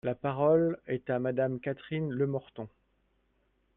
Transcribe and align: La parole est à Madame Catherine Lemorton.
La 0.03 0.15
parole 0.15 0.79
est 0.87 1.11
à 1.11 1.19
Madame 1.19 1.59
Catherine 1.59 2.09
Lemorton. 2.09 2.67